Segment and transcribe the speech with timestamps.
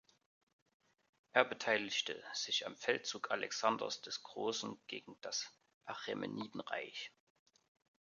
[1.31, 5.47] Er beteiligte sich am Feldzug Alexanders des Großen gegen das
[5.85, 7.11] Achämenidenreich.